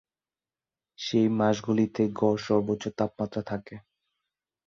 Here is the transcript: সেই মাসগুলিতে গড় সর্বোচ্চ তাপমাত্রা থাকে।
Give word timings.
সেই 0.99 1.27
মাসগুলিতে 1.39 2.01
গড় 2.13 2.39
সর্বোচ্চ 2.45 2.83
তাপমাত্রা 2.97 3.41
থাকে। 3.43 3.75